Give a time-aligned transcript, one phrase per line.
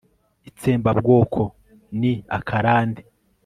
[0.49, 1.43] ITSEMBABWOKO
[1.99, 3.01] NI AKARANDE